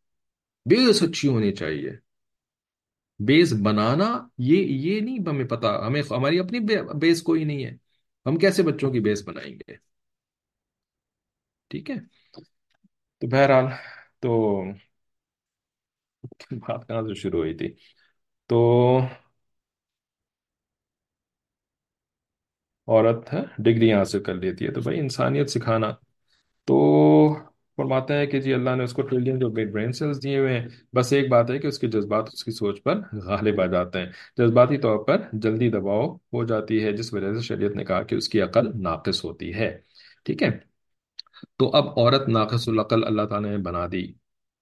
[0.65, 1.91] بیس اچھی ہونی چاہیے۔
[3.19, 6.59] بیس بنانا یہ یہ نہیں ہمیں پتا، ہمیں ہماری اپنی
[6.99, 7.71] بیس کوئی نہیں ہے۔
[8.25, 9.73] ہم کیسے بچوں کی بیس بنائیں گے؟
[11.69, 11.95] ٹھیک ہے؟
[13.19, 13.65] تو بہرحال
[14.19, 14.63] تو
[16.51, 17.73] بات کہاں سے شروع ہوئی تھی؟
[18.47, 18.99] تو
[22.87, 25.91] عورت ڈگری حاصل کر لیتی ہے۔ تو بھائی انسانیت سکھانا۔
[26.65, 27.37] تو
[27.77, 30.67] فرماتا ہے کہ جی اللہ نے اس کو ٹریلین جو برین سیلز دیے ہوئے ہیں،
[30.95, 33.99] بس ایک بات ہے کہ اس کے جذبات اس کی سوچ پر غالب آ جاتے
[33.99, 38.03] ہیں۔ جذباتی طور پر جلدی دباؤ ہو جاتی ہے، جس وجہ سے شریعت نے کہا
[38.03, 39.77] کہ اس کی عقل ناقص ہوتی ہے۔
[40.25, 40.49] ٹھیک ہے؟
[41.57, 44.07] تو اب عورت ناقص العقل اللہ تعالیٰ نے بنا دی۔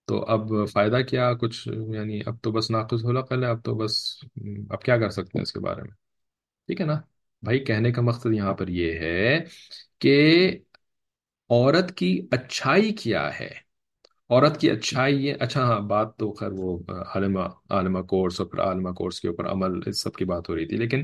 [0.06, 4.18] تو اب فائدہ کیا؟ کچھ یعنی اب تو بس ناقص العقل ہے، اب تو بس
[4.70, 5.92] اب کیا کر سکتے ہیں اس کے بارے میں؟
[6.68, 7.00] ٹھیک ہے نا؟
[7.44, 9.40] بھائی کہنے کا مقصد یہاں پر یہ ہے
[10.00, 10.16] کہ
[11.50, 13.50] عورت کی اچھائی کیا ہے؟
[14.30, 16.78] عورت کی اچھائی یہ اچھا ہاں بات تو خیر وہ
[17.16, 17.40] عالمہ
[17.70, 20.66] عالمہ کورس اور پھر عالمہ کورس کے اوپر عمل، اس سب کی بات ہو رہی
[20.66, 21.04] تھی، لیکن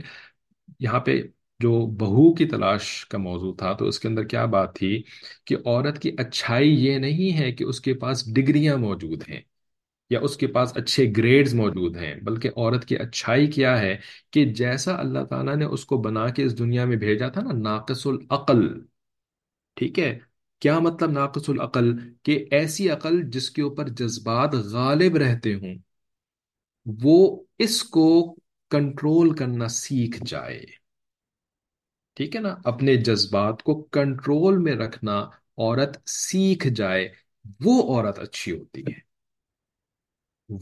[0.79, 1.21] یہاں پہ
[1.59, 5.03] جو بہو کی تلاش کا موضوع تھا، تو اس کے اندر کیا بات تھی
[5.45, 9.41] کہ عورت کی اچھائی یہ نہیں ہے کہ اس کے پاس ڈگریاں موجود ہیں۔
[10.11, 13.97] یا اس کے پاس اچھے گریڈز موجود ہیں، بلکہ عورت کی اچھائی کیا ہے
[14.31, 17.51] کہ جیسا اللہ تعالیٰ نے اس کو بنا کے اس دنیا میں بھیجا تھا نا،
[17.51, 18.81] ناقص العقل۔
[19.75, 20.19] ٹھیک ہے؟
[20.59, 25.75] کیا مطلب ناقص العقل؟ کہ ایسی عقل جس کے اوپر جذبات غالب رہتے ہوں،
[26.85, 28.35] وہ اس کو
[28.69, 30.61] کنٹرول کرنا سیکھ جائے۔
[32.15, 35.19] ٹھیک ہے نا؟ اپنے جذبات کو کنٹرول میں رکھنا
[35.57, 37.09] عورت سیکھ جائے،
[37.65, 39.10] وہ عورت اچھی ہوتی ہے۔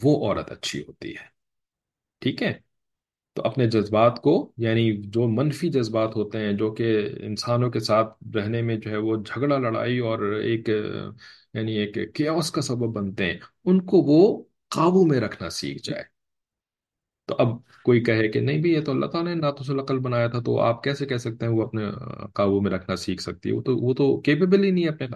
[0.04, 1.28] وہ عورت اچھی ہوتی ہے۔
[2.20, 2.54] ٹھیک ہے؟
[3.34, 8.36] تو اپنے جذبات کو یعنی جو منفی جذبات ہوتے ہیں، جو کہ انسانوں کے ساتھ
[8.36, 10.70] رہنے میں جو ہے وہ جھگڑا، لڑائی اور ایک
[11.54, 16.04] یعنی ایک کیوس کا سبب بنتے ہیں، ان کو وہ قابو میں رکھنا سیکھ جائے۔
[17.26, 17.48] تو اب
[17.84, 20.60] کوئی کہے کہ نہیں بھی یہ تو اللہ تعالیٰ نے ناقص العقل بنایا تھا، تو
[20.60, 21.84] آپ کیسے کہہ سکتے ہیں وہ اپنے
[22.34, 25.08] قابو میں رکھنا سیکھ سکتی ہے؟ وہ تو وہ تو کیپیبل ہی نہیں ہے اپنے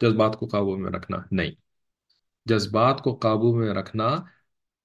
[0.00, 1.67] جذبات کو قابو میں رکھنا، نہیں۔
[2.48, 4.16] جذبات کو قابو میں رکھنا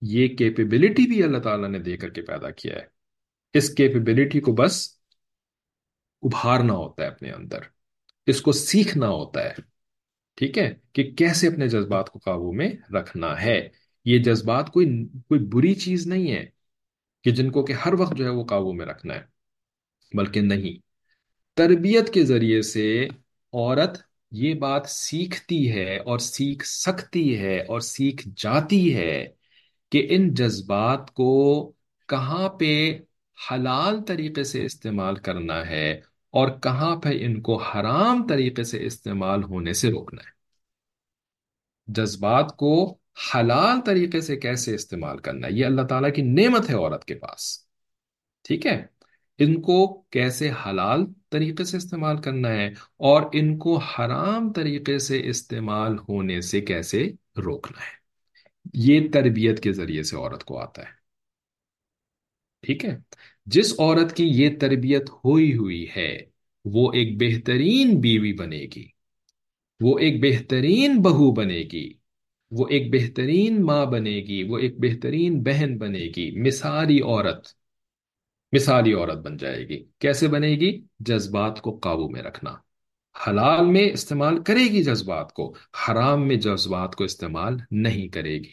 [0.02, 2.86] یہ کیپیبلٹی بھی اللہ تعالیٰ نے دے کر کے پیدا کیا ہے۔
[3.54, 4.90] اس کیپیبلٹی کو بس
[6.22, 7.60] ابھارنا ہوتا ہے اپنے اندر۔
[8.28, 9.54] اس کو سیکھنا ہوتا ہے۔
[10.36, 13.70] ٹھیک ہے؟ کہ کیسے اپنے جذبات کو قابو میں رکھنا ہے۔
[14.06, 16.46] یہ جذبات کوئی کوئی بری چیز نہیں ہے
[17.24, 19.24] کہ جن کو کہ ہر وقت جو ہے وہ قابو میں رکھنا ہے،
[20.14, 20.82] بلکہ نہیں۔
[21.54, 23.08] تربیت کے ذریعے سے
[23.54, 29.28] عورت یہ بات سیکھتی ہے اور سیکھ سکتی ہے اور سیکھ جاتی ہے
[29.92, 31.74] کہ ان جذبات کو
[32.08, 33.00] کہاں پہ
[33.52, 35.92] حلال طریقے سے استعمال کرنا ہے
[36.30, 40.34] اور کہاں پہ ان کو حرام طریقے سے استعمال ہونے سے روکنا ہے۔
[41.88, 42.98] جذبات کو
[43.36, 47.16] حلال طریقے سے کیسے استعمال کرنا ہے؟ یہ اللہ تعالیٰ کی نعمت ہے عورت کے
[47.16, 47.60] پاس۔
[48.44, 48.86] ٹھیک ہے؟
[49.44, 55.22] ان کو کیسے حلال طریقے سے استعمال کرنا ہے اور ان کو حرام طریقے سے
[55.30, 58.04] استعمال ہونے سے کیسے روکنا ہے۔
[58.74, 61.04] یہ تربیت کے ذریعے سے عورت کو آتا ہے۔
[62.62, 62.98] ٹھیک ہے؟
[63.46, 66.18] جس عورت کی یہ تربیت ہوئی ہوئی ہے،
[66.66, 68.88] وہ ایک بہترین بیوی بنے گی۔
[69.80, 71.94] وہ ایک بہترین بہو بنے گی۔
[72.52, 77.63] وہ ایک بہترین ماں بنے گی۔ وہ ایک بہترین بہن بنے گی۔ مثالی عورت
[78.54, 82.56] مثالی عورت بن جائے گی۔ کیسے بنے گی؟ جذبات کو قابو میں رکھنا۔
[83.28, 85.56] حلال میں استعمال کرے گی جذبات کو،
[85.88, 88.52] حرام میں جذبات کو استعمال نہیں کرے گی۔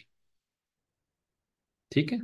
[1.89, 2.17] ٹھیک ہے؟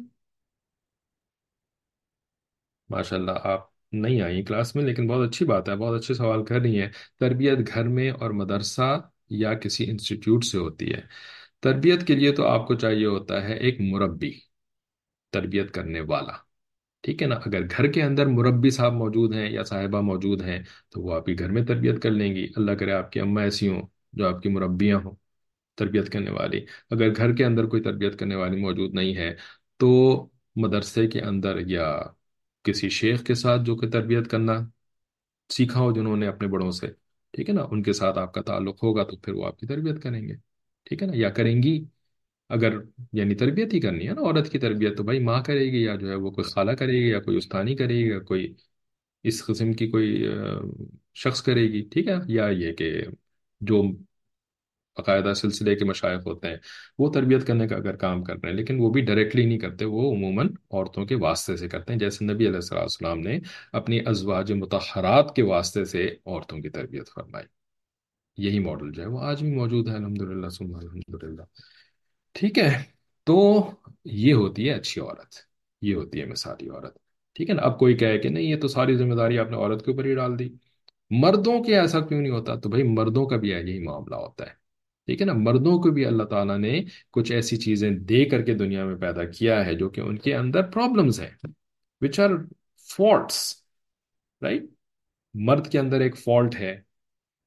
[2.90, 3.62] ماشاء اللہ آپ
[3.92, 6.90] نہیں آئی کلاس میں، لیکن بہت اچھی بات ہے۔ بہت اچھے سوال کر رہی ہیں۔
[7.20, 11.02] تربیت گھر میں اور مدرسہ یا کسی انسٹیٹیوٹ سے ہوتی ہے۔
[11.60, 14.32] تربیت کے لیے تو آپ کو چاہیے ہوتا ہے ایک مربی،
[15.32, 16.47] تربیت کرنے والا۔
[17.08, 20.64] ٹھیک ہے نا؟ اگر گھر کے اندر مربی صاحب موجود ہیں یا صاحبہ موجود ہیں،
[20.90, 23.44] تو وہ آپ کے گھر میں تربیت کر لیں گی۔ اللہ کرے آپ کی اماں
[23.44, 23.82] ایسی ہوں
[24.14, 25.16] جو آپ کی مربیاں ہوں
[25.76, 29.36] تربیت کرنے والی۔ اگر گھر کے اندر کوئی تربیت کرنے والی موجود نہیں ہے،
[29.78, 29.90] تو
[30.56, 32.04] مدرسے کے اندر یا
[32.64, 34.54] کسی شیخ کے ساتھ جو کہ تربیت کرنا
[35.50, 36.88] سیکھا ہو جنہوں نے اپنے بڑوں سے،
[37.32, 39.68] ٹھیک ہے نا؟ ان کے ساتھ آپ کا تعلق ہوگا تو پھر وہ آپ کی
[39.68, 40.34] تربیت کریں گے،
[40.84, 41.86] ٹھیک ہے نا؟ یا کریں گی
[42.50, 42.78] اگر
[43.14, 45.96] یعنی تربیت ہی کرنی ہے نا، عورت کی تربیت تو بھائی ماں کرے گی یا
[45.96, 48.54] جو ہے وہ کوئی خالہ کرے گی یا کوئی استانی کرے گی یا کوئی
[49.24, 50.28] اس قسم کی کوئی
[51.16, 53.02] شخص کرے گی، ٹھیک ہے؟ یا یہ کہ
[53.62, 53.84] جو
[54.98, 56.58] باقاعدہ سلسلے کے مشائق ہوتے ہیں،
[57.00, 59.86] وہ تربیت کرنے کا اگر کام کر رہے ہیں، لیکن وہ بھی ڈائریکٹلی نہیں کرتے،
[59.86, 63.40] وہ عموماً عورتوں کے واسطے سے کرتے ہیں۔ جیسے نبی علیہ السلام نے
[63.74, 67.46] اپنی ازواج متحرات کے واسطے سے عورتوں کی تربیت فرمائی۔
[68.38, 71.42] یہی ماڈل جو ہے وہ آج بھی موجود ہے الحمد للہ الحمد للہ
[72.32, 72.84] ٹھیک ہے؟
[73.24, 73.70] تو
[74.06, 75.36] یہ ہوتی ہے اچھی عورت،
[75.82, 76.98] یہ ہوتی ہے مثالی عورت۔
[77.34, 79.58] ٹھیک ہے نا؟ اب کوئی کہے کہ نہیں، یہ تو ساری ذمہ داری آپ نے
[79.58, 80.50] عورت کے اوپر ہی ڈال دی۔
[81.10, 84.68] مردوں کے ایسا کیوں نہیں ہوتا؟ تو بھائی مردوں کا بھی یہی معاملہ ہوتا ہے۔
[85.06, 88.54] ٹھیک ہے نا؟ مردوں کو بھی اللہ تعالیٰ نے کچھ ایسی چیزیں دے کر کے
[88.54, 91.48] دنیا میں پیدا کیا ہے جو کہ ان کے اندر پرابلمز ہیں
[92.02, 92.30] وچ آر
[92.80, 93.56] فالٹس
[94.42, 94.64] رائٹ
[95.34, 96.82] مرد کے اندر ایک فالٹ ہے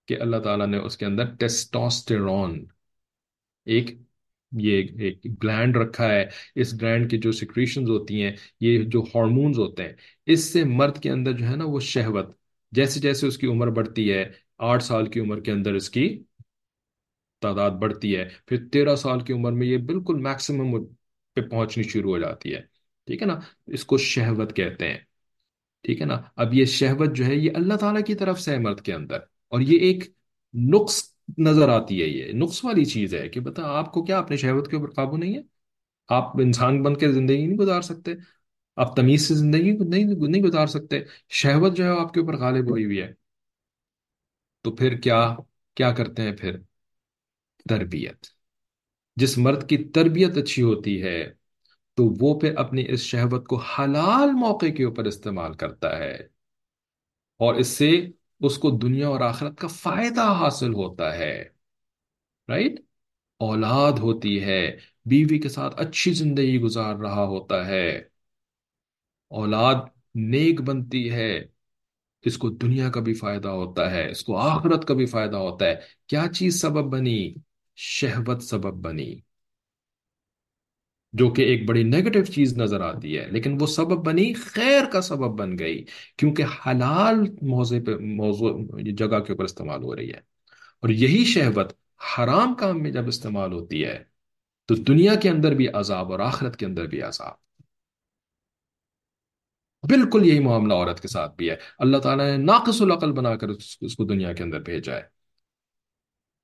[0.06, 2.64] کہ اللہ تعالیٰ نے اس کے اندر ٹیسٹوسٹیرون
[3.64, 3.90] ایک
[4.52, 9.58] یہ ایک گلینڈ رکھا ہے، اس گلینڈ کی جو سیکریشنز ہوتی ہیں، یہ جو ہارمونز
[9.58, 9.92] ہوتے ہیں،
[10.26, 12.34] اس سے مرد کے اندر جو ہے نا وہ شہوت،
[12.72, 14.24] جیسے جیسے اس کی عمر بڑھتی ہے،
[14.58, 16.22] آٹھ سال کی عمر کے اندر اس کی
[17.40, 20.84] تعداد بڑھتی ہے، پھر تیرہ سال کی عمر میں یہ بالکل میکسیمم
[21.36, 22.60] پہ پہنچنی شروع ہو جاتی ہے۔
[23.06, 24.98] ٹھیک ہے نا؟ اس کو شہوت کہتے ہیں۔
[25.82, 28.58] ٹھیک ہے نا؟ اب یہ شہوت جو ہے، یہ اللہ تعالیٰ کی طرف سے ہے
[28.58, 30.04] مرد کے اندر، اور یہ ایک
[30.54, 34.36] نقص نظر آتی ہے یہ۔ نقص والی چیز ہے کہ بتا آپ کو کیا اپنے
[34.36, 35.42] شہوت کے اوپر قابو نہیں ہے۔
[36.08, 38.10] آپ انسان بن کے زندگی نہیں گزار سکتے۔
[38.76, 42.70] آپ تمیز سے زندگی نہیں نہیں گزار سکتے۔ شہوت جو ہے آپ کے اوپر غالب
[42.70, 43.12] ہوئی ہوئی ہے۔
[44.62, 45.36] تو پھر کیا
[45.74, 46.58] کیا کرتے ہیں پھر؟
[47.68, 48.26] تربیت۔
[49.16, 51.32] جس مرد کی تربیت اچھی ہوتی ہے،
[51.94, 56.14] تو وہ پھر اپنی اس شہوت کو حلال موقع کے اوپر استعمال کرتا ہے۔
[57.38, 58.06] اور اس سے
[58.40, 61.44] اس کو دنیا اور آخرت کا فائدہ حاصل ہوتا ہے
[62.48, 62.72] رائٹ
[63.38, 68.02] اولاد ہوتی ہے، بیوی کے ساتھ اچھی زندگی گزار رہا ہوتا ہے،
[69.28, 69.74] اولاد
[70.14, 71.44] نیک بنتی ہے،
[72.22, 75.64] اس کو دنیا کا بھی فائدہ ہوتا ہے، اس کو آخرت کا بھی فائدہ ہوتا
[75.64, 75.74] ہے۔
[76.06, 77.34] کیا چیز سبب بنی؟
[77.76, 79.20] شہوت سبب بنی۔
[81.12, 85.00] جو کہ ایک بڑی نیگیٹو چیز نظر آتی ہے، لیکن وہ سبب بنی، خیر کا
[85.00, 85.84] سبب بن گئی،
[86.16, 88.60] کیونکہ حلال موضوع پہ، موضوع،
[88.96, 90.20] جگہ کے اوپر استعمال ہو رہی ہے۔
[90.80, 91.72] اور یہی شہوت
[92.18, 94.04] حرام کام میں جب استعمال ہوتی ہے،
[94.66, 97.50] تو دنیا کے اندر بھی عذاب اور آخرت کے اندر بھی عذاب۔
[99.82, 103.48] بالکل یہی معاملہ عورت کے ساتھ بھی ہے۔ اللہ تعالیٰ نے ناقص العقل بنا کر
[103.80, 105.02] اس کو دنیا کے اندر بھیجا ہے۔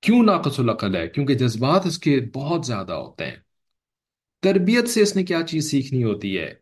[0.00, 3.45] کیوں ناقص العقل ہے؟ کیونکہ جذبات اس کے بہت زیادہ ہوتے ہیں۔
[4.40, 6.54] تربیت سے اس نے کیا چیز سیکھنی ہوتی ہے؟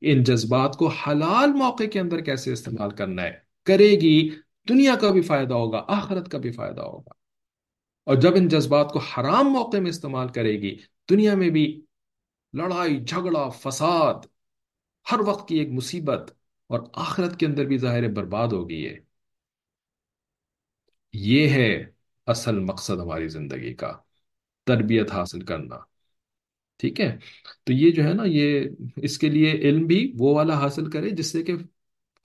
[0.00, 4.30] ان جذبات کو حلال موقع کے اندر کیسے استعمال کرنا ہے؟ کرے گی،
[4.68, 7.12] دنیا کا بھی فائدہ ہوگا، آخرت کا بھی فائدہ ہوگا۔
[8.04, 10.76] اور جب ان جذبات کو حرام موقع میں استعمال کرے گی،
[11.10, 11.82] دنیا میں بھی
[12.52, 14.14] لڑائی، جھگڑا، فساد،
[15.12, 16.32] ہر وقت کی ایک مصیبت
[16.66, 18.98] اور آخرت کے اندر بھی ظاہر برباد ہو گئی ہے۔
[21.12, 21.84] یہ ہے
[22.26, 23.92] اصل مقصد ہماری زندگی کا،
[24.64, 25.76] تربیت حاصل کرنا۔
[26.78, 27.18] ٹھیک ہے؟
[27.64, 28.60] تو یہ جو ہے نا، یہ
[28.96, 31.52] اس کے لیے علم بھی وہ والا حاصل کرے جس سے کہ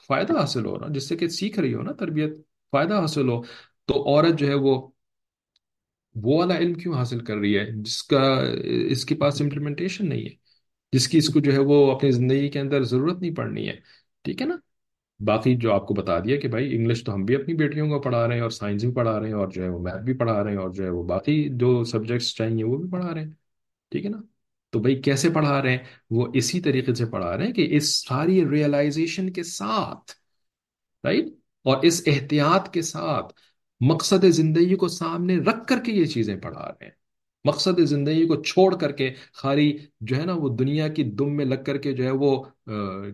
[0.07, 2.37] فائدہ حاصل ہو، نا، جس سے کہ سیکھ رہی ہو، نا، تربیت،
[2.71, 3.41] فائدہ حاصل ہو۔
[3.85, 4.87] تو عورت جو ہے وہ
[6.15, 8.43] وہ والا علم کیوں حاصل کر رہی ہے؟ جس کا،
[8.89, 10.29] اس کے پاس امپلیمنٹیشن نہیں ہے،
[10.91, 13.75] جس کی اس کو جو ہے وہ اپنی زندگی کے اندر ضرورت نہیں پڑنی ہے۔
[14.23, 14.55] ٹھیک ہے نا؟
[15.19, 17.99] باقی جو آپ کو بتا دیا کہ بھائی انگلش تو ہم بھی اپنی بیٹیوں کو
[17.99, 20.13] پڑھا رہے ہیں اور سائنس بھی پڑھا رہے ہیں اور جو ہے وہ میتھ بھی
[20.13, 23.21] پڑھا رہے ہیں اور جو ہے وہ باقی جو سبجیکٹس چاہیے وہ بھی پڑھا رہے
[23.21, 23.31] ہیں۔
[23.89, 24.17] ٹھیک ہے نا؟
[24.73, 28.07] تو بھائی کیسے پڑھا رہے ہیں؟ وہ اسی طریقے سے پڑھا رہے ہیں کہ اس
[28.07, 30.11] ساری ریئلائزیشن کے ساتھ
[31.03, 31.25] رائٹ
[31.63, 33.33] اور اس احتیاط کے ساتھ
[33.81, 36.91] مقصد زندگی کو سامنے رکھ کر کے یہ چیزیں پڑھا رہے ہیں۔
[37.45, 41.45] مقصد زندگی کو چھوڑ کر کے خالی جو ہے نا وہ دنیا کی دم میں
[41.45, 42.43] لگ کر کے جو ہے وہ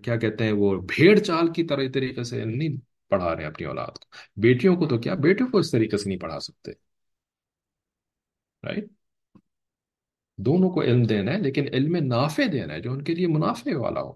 [0.03, 2.77] کیا کہتے ہیں، وہ بھیڑ چال کی طرح طریقے سے نہیں
[3.09, 4.05] پڑھا رہے ہیں اپنی اولاد کو۔
[4.41, 6.71] بیٹیوں کو تو کیا؟ بیٹیوں کو اس طریقے سے نہیں پڑھا سکتے۔
[8.63, 8.85] رائٹ
[10.39, 13.77] دونوں کو علم دینا ہے، لیکن علم نافع دینا ہے، جو ان کے لیے منافع
[13.77, 14.13] والا ہو۔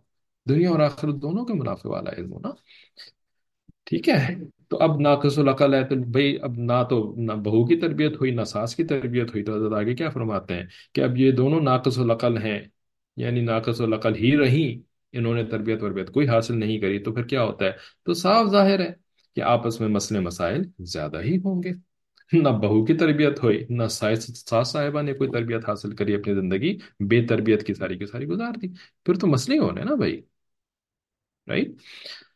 [0.50, 2.50] دنیا اور آخرت دونوں کے منافع والا علم ہونا
[3.86, 4.36] ٹھیک ہے؟
[4.68, 8.32] تو اب ناقص العقل ہے تو بھائی اب نہ تو نہ بہو کی تربیت ہوئی،
[8.32, 11.62] نہ ساس کی تربیت ہوئی۔ تو حضرت آگے کیا فرماتے ہیں؟ کہ اب یہ دونوں
[11.62, 12.60] ناقص العقل ہیں
[13.18, 14.82] یعنی ناقص العقل ہی رہی،
[15.12, 17.72] انہوں نے تربیت وربیت کوئی حاصل نہیں کری، تو پھر کیا ہوتا ہے؟
[18.06, 18.94] تو صاف ظاہر ہے
[19.36, 21.93] کہ آپس میں مسئلے مسائل زیادہ ہی ہوں گے۔
[22.32, 26.78] نہ بہو کی تربیت ہوئی، نہ ساس صاحبہ نے کوئی تربیت حاصل کری اپنی زندگی،
[27.00, 28.68] بے تربیت کی ساری کی ساری گزار دی۔
[29.06, 30.22] پھر تو مسئلے ہونے نا بھائی۔
[31.48, 31.68] رائٹ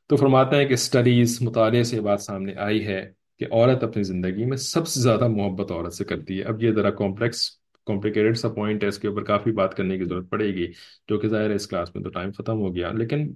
[0.08, 4.46] تو فرماتے ہیں کہ اسٹڈیز مطالعے سے بات سامنے آئی ہے کہ عورت اپنی زندگی
[4.46, 7.50] میں سب سے زیادہ محبت عورت سے کرتی ہے۔ اب یہ ذرا کمپلیکس
[7.86, 10.68] کمپلیکیٹڈ سا پوائنٹ ہے، اس کے اوپر کافی بات کرنے کی ضرورت پڑے گی،
[11.10, 13.34] جو کہ ظاہر ہے اس کلاس میں تو ٹائم ختم ہو گیا۔ لیکن،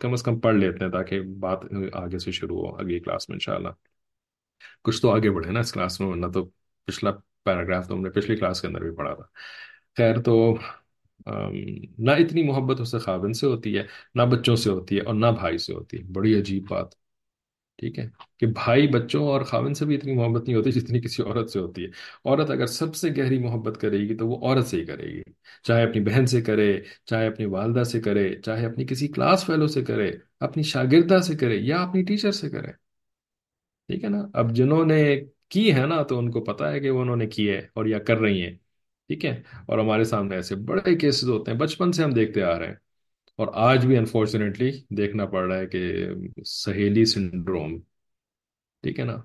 [0.00, 1.58] کم از کم پڑھ لیتے ہیں تاکہ بات
[1.92, 3.68] آگے سے شروع ہو، اگلی کلاس میں انشاءاللہ۔
[4.84, 6.44] کچھ تو آگے بڑھے نا اس کلاس میں، ورنہ تو
[6.84, 7.10] پچھلا
[7.44, 9.24] پیراگراف تو ہم نے پچھلی کلاس کے اندر بھی پڑھا تھا۔
[9.96, 10.56] خیر تو
[11.98, 13.82] نہ اتنی محبت اسے خاوند سے ہوتی ہے،
[14.14, 16.86] نہ بچوں سے ہوتی ہے اور نہ بھائی سے ہوتی ہے۔ بڑی عجیب بات۔
[17.78, 21.22] ٹھیک ہے؟ کہ بھائی بچوں اور خاوند سے بھی اتنی محبت نہیں ہوتی جتنی کسی
[21.22, 21.88] عورت سے ہوتی ہے۔
[22.24, 25.22] عورت اگر سب سے گہری محبت کرے گی تو وہ عورت سے ہی کرے گی۔
[25.62, 29.66] چاہے اپنی بہن سے کرے، چاہے اپنی والدہ سے کرے، چاہے اپنی کسی کلاس فیلو
[29.66, 32.85] سے کرے، اپنی شاگردہ سے کرے یا اپنی ٹیچر سے کرے۔
[33.88, 36.90] ٹھیک ہے نا؟ اب جنہوں نے کی ہے نا، تو ان کو پتا ہے کہ
[36.90, 38.54] وہ انہوں نے کی ہے اور یا کر رہی ہیں،
[39.08, 42.58] ٹھیک ہے؟ اور ہمارے سامنے ایسے بڑے کیسز ہوتے ہیں، بچپن سے ہم دیکھتے آ
[42.58, 42.74] رہے ہیں۔
[43.36, 46.06] اور آج بھی انفارچونیٹلی دیکھنا پڑ رہا ہے کہ
[46.44, 47.80] سہیلی سنڈروم
[48.82, 49.16] ٹھیک ہے نا؟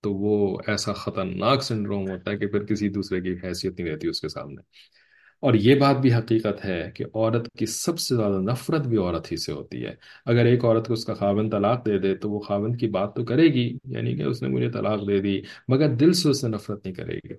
[0.00, 4.08] تو وہ ایسا خطرناک سنڈروم ہوتا ہے کہ پھر کسی دوسرے کی حیثیت نہیں رہتی
[4.08, 4.62] اس کے سامنے۔
[5.44, 9.32] اور یہ بات بھی حقیقت ہے کہ عورت کی سب سے زیادہ نفرت بھی عورت
[9.32, 9.94] ہی سے ہوتی ہے۔
[10.26, 13.16] اگر ایک عورت کو اس کا خاوند طلاق دے دے تو وہ خاوند کی بات
[13.16, 16.40] تو کرے گی یعنی کہ اس نے مجھے طلاق دے دی، مگر دل سے اس
[16.40, 17.32] سے نفرت نہیں کرے گی۔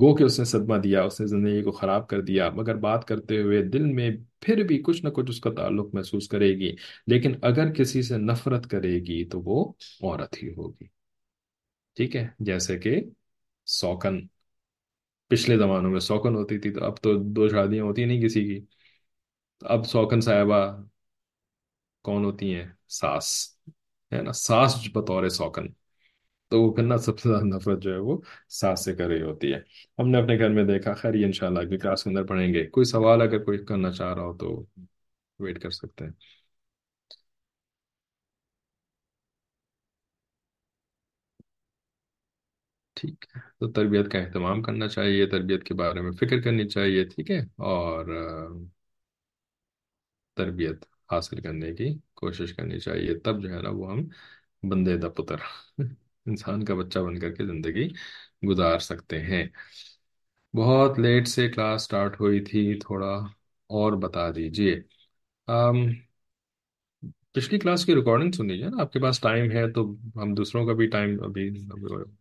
[0.00, 3.04] گو کہ اس نے صدمہ دیا، اس نے زندگی کو خراب کر دیا، مگر بات
[3.04, 6.74] کرتے ہوئے دل میں پھر بھی کچھ نہ کچھ اس کا تعلق محسوس کرے گی۔
[7.06, 9.72] لیکن اگر کسی سے نفرت کرے گی تو وہ
[10.02, 10.84] عورت ہی ہوگی۔
[11.96, 13.00] ٹھیک ہے، جیسے کہ
[13.66, 14.20] سوکن۔
[15.30, 18.60] پچھلے زمانوں میں سوکن ہوتی تھی تو اب تو دو شادیاں ہوتی نہیں کسی کی۔
[19.60, 20.82] اب سوکن صاحبہ
[22.02, 23.56] کون ہوتی ہیں؟ ساس،
[24.12, 25.68] ہے نا؟ ساس بطور سوکن۔
[26.48, 29.52] تو وہ کرنا سب سے زیادہ نفرت جو ہے وہ ساس سے کر رہی ہوتی
[29.52, 29.60] ہے۔
[29.98, 32.66] ہم نے اپنے گھر میں دیکھا، خیر یہ انشاءاللہ اگلی کلاس کے اندر پڑھیں گے۔
[32.66, 34.64] کوئی سوال اگر کوئی کرنا چاہ رہا ہو تو
[35.38, 36.12] ویٹ کر سکتے ہیں۔
[43.00, 47.04] ٹھیک ہے۔ تو تربیت کا اہتمام کرنا چاہیے، تربیت کے بارے میں فکر کرنی چاہیے،
[47.04, 48.04] ٹھیک ہے۔ اور
[50.36, 50.78] تربیت
[51.12, 54.00] حاصل کرنے کی کوشش کرنی چاہیے۔ تب جو ہے نا وہ ہم
[54.62, 55.36] بندے دا پتر
[56.26, 57.88] انسان کا بچہ بن کر کے زندگی
[58.42, 59.44] گزار سکتے ہیں۔
[60.54, 63.14] بہت لیٹ سے کلاس سٹارٹ ہوئی تھی، تھوڑا
[63.70, 64.80] اور بتا دیجیے۔
[67.34, 69.82] پچھلی کلاس کی ریکارڈنگ سن لیجیے نا؟ آپ کے پاس ٹائم ہے تو
[70.16, 71.48] ہم دوسروں کا بھی ٹائم ابھی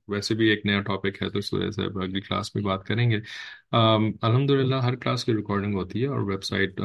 [0.08, 3.10] ویسے بھی ایک نیا ٹاپک ہے تو اس وجہ سے اگلی کلاس میں بات کریں
[3.12, 3.20] گے۔
[3.72, 6.82] الحمد للہ ہر کلاس کی ریکارڈنگ ہوتی ہے اور website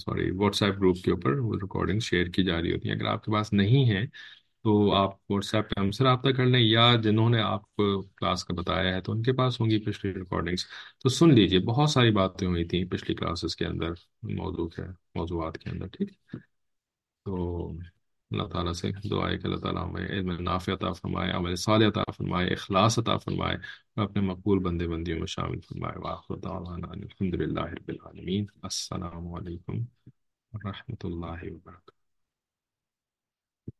[0.00, 3.06] sorry WhatsApp group کے اوپر وہ ریکارڈنگ شیئر کی جا رہی ہوتی ہیں۔ اگر
[3.06, 4.04] آپ کے پاس نہیں ہے
[4.64, 8.02] تو آپ واٹس ایپ پہ ہم سے رابطہ کر لیں یا جنہوں نے آپ کو
[8.02, 10.66] کلاس کا بتایا ہے تو ان کے پاس ہوں گی پچھلی ریکارڈنگس
[11.02, 13.92] تو سن لیجیے بہت ساری باتیں ہوئی تھیں پچھلی کلاسز کے اندر
[14.34, 14.82] موضوع کے،
[15.14, 16.12] موضوعات کے اندر، ٹھیک
[17.24, 17.68] تو
[18.30, 21.88] اللہ تعالیٰ سے دعا ہے کہ اللہ تعالیٰ ہمیں علم نافع عطا فرمائے، عمل صالح
[21.88, 23.56] عطا فرمائے، اخلاص عطا فرمائے
[23.96, 29.34] اور اپنے مقبول بندے بندیوں میں شامل فرمائے۔ واخر دعوانا الحمد للہ رب العالمین۔ السلام
[29.34, 29.78] علیکم
[30.52, 31.93] ورحمۃ اللہ وبرکاتہ۔